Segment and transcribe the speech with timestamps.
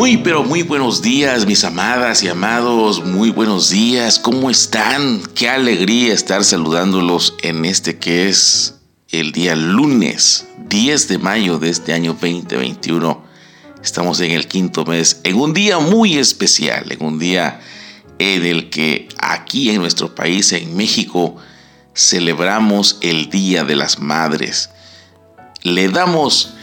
[0.00, 3.04] Muy, pero muy buenos días, mis amadas y amados.
[3.04, 4.18] Muy buenos días.
[4.18, 5.20] ¿Cómo están?
[5.34, 8.76] Qué alegría estar saludándolos en este que es
[9.10, 13.22] el día lunes 10 de mayo de este año 2021.
[13.84, 17.60] Estamos en el quinto mes, en un día muy especial, en un día
[18.18, 21.36] en el que aquí en nuestro país, en México,
[21.94, 24.70] celebramos el Día de las Madres.
[25.62, 26.54] Le damos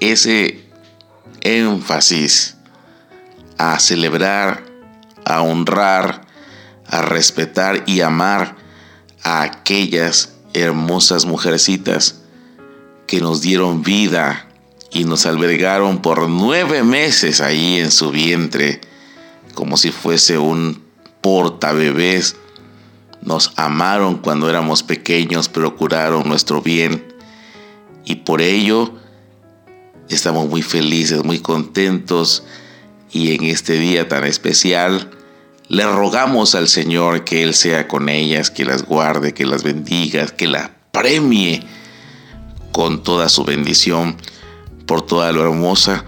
[0.00, 0.64] ese
[1.42, 2.53] énfasis
[3.58, 4.64] a celebrar,
[5.24, 6.22] a honrar,
[6.86, 8.56] a respetar y amar
[9.22, 12.20] a aquellas hermosas mujercitas
[13.06, 14.48] que nos dieron vida
[14.90, 18.80] y nos albergaron por nueve meses ahí en su vientre,
[19.54, 20.82] como si fuese un
[21.20, 22.36] portabebés.
[23.22, 27.14] Nos amaron cuando éramos pequeños, procuraron nuestro bien
[28.04, 28.94] y por ello
[30.08, 32.44] Estamos muy felices, muy contentos
[33.14, 35.08] y en este día tan especial
[35.68, 40.26] le rogamos al Señor que Él sea con ellas, que las guarde, que las bendiga,
[40.26, 41.62] que las premie
[42.72, 44.16] con toda su bendición
[44.86, 46.04] por toda lo hermosa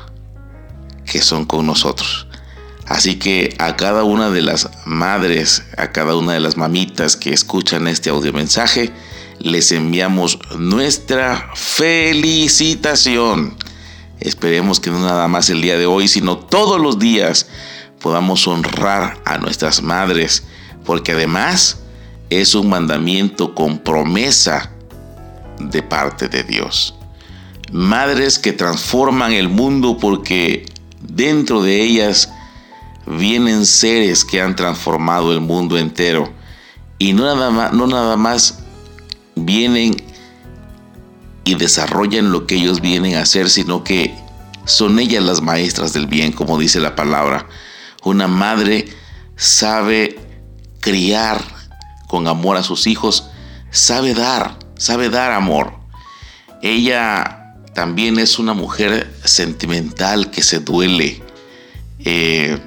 [1.06, 2.26] que son con nosotros.
[2.86, 7.32] Así que a cada una de las madres, a cada una de las mamitas que
[7.32, 8.90] escuchan este audio mensaje,
[9.38, 13.56] les enviamos nuestra felicitación.
[14.20, 17.48] Esperemos que no nada más el día de hoy, sino todos los días
[18.00, 20.44] podamos honrar a nuestras madres,
[20.84, 21.80] porque además
[22.30, 24.72] es un mandamiento con promesa
[25.58, 26.94] de parte de Dios.
[27.72, 30.66] Madres que transforman el mundo porque
[31.00, 32.30] dentro de ellas
[33.06, 36.32] vienen seres que han transformado el mundo entero.
[36.98, 38.60] Y no nada más, no nada más
[39.34, 39.94] vienen
[41.46, 44.12] y desarrollan lo que ellos vienen a hacer, sino que
[44.64, 47.46] son ellas las maestras del bien, como dice la palabra.
[48.02, 48.86] Una madre
[49.36, 50.18] sabe
[50.80, 51.40] criar
[52.08, 53.28] con amor a sus hijos,
[53.70, 55.74] sabe dar, sabe dar amor.
[56.62, 61.22] Ella también es una mujer sentimental que se duele,
[62.00, 62.58] eh,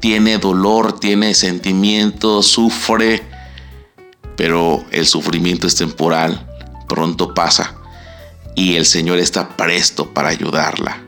[0.00, 3.22] tiene dolor, tiene sentimiento, sufre,
[4.36, 6.46] pero el sufrimiento es temporal
[6.88, 7.74] pronto pasa
[8.54, 10.98] y el Señor está presto para ayudarla.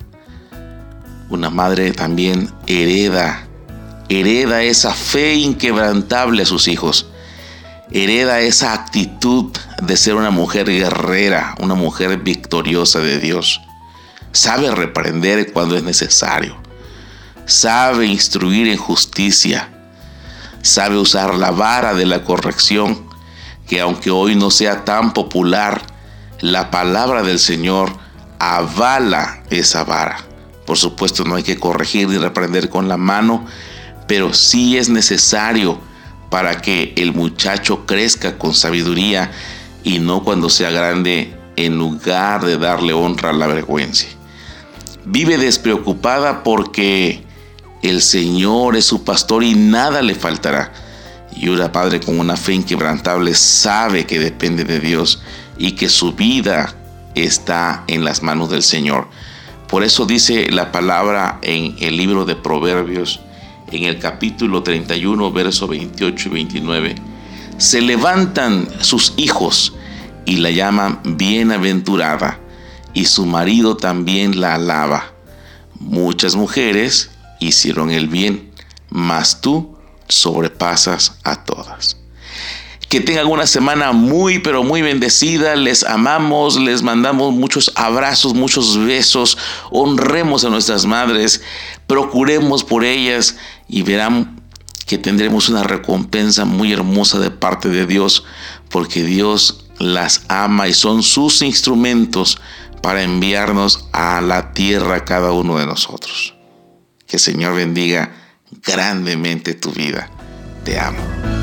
[1.28, 3.46] Una madre también hereda,
[4.08, 7.08] hereda esa fe inquebrantable a sus hijos,
[7.90, 13.60] hereda esa actitud de ser una mujer guerrera, una mujer victoriosa de Dios.
[14.32, 16.56] Sabe reprender cuando es necesario,
[17.46, 19.70] sabe instruir en justicia,
[20.62, 23.05] sabe usar la vara de la corrección
[23.66, 25.82] que aunque hoy no sea tan popular,
[26.40, 27.96] la palabra del Señor
[28.38, 30.18] avala esa vara.
[30.66, 33.46] Por supuesto no hay que corregir ni reprender con la mano,
[34.06, 35.80] pero sí es necesario
[36.30, 39.30] para que el muchacho crezca con sabiduría
[39.84, 44.06] y no cuando sea grande en lugar de darle honra a la vergüenza.
[45.04, 47.24] Vive despreocupada porque
[47.82, 50.72] el Señor es su pastor y nada le faltará.
[51.36, 55.22] Y una padre con una fe inquebrantable sabe que depende de Dios
[55.58, 56.74] y que su vida
[57.14, 59.08] está en las manos del Señor.
[59.68, 63.20] Por eso dice la palabra en el libro de Proverbios,
[63.70, 66.94] en el capítulo 31, verso 28 y 29.
[67.58, 69.74] Se levantan sus hijos
[70.24, 72.38] y la llaman bienaventurada,
[72.94, 75.12] y su marido también la alaba.
[75.78, 77.10] Muchas mujeres
[77.40, 78.50] hicieron el bien,
[78.88, 79.75] mas tú
[80.08, 81.96] sobrepasas a todas.
[82.88, 85.56] Que tengan una semana muy, pero muy bendecida.
[85.56, 89.36] Les amamos, les mandamos muchos abrazos, muchos besos.
[89.70, 91.42] Honremos a nuestras madres,
[91.88, 93.36] procuremos por ellas
[93.68, 94.40] y verán
[94.86, 98.24] que tendremos una recompensa muy hermosa de parte de Dios,
[98.70, 102.38] porque Dios las ama y son sus instrumentos
[102.82, 106.34] para enviarnos a la tierra cada uno de nosotros.
[107.06, 108.25] Que el Señor bendiga
[108.64, 110.08] grandemente tu vida.
[110.64, 111.35] Te amo.